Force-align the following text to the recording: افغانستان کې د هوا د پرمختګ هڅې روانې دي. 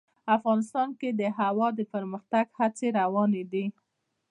افغانستان 0.35 0.89
کې 0.99 1.09
د 1.19 1.21
هوا 1.39 1.67
د 1.77 1.81
پرمختګ 1.93 2.45
هڅې 2.59 2.87
روانې 2.99 3.43
دي. 3.51 3.65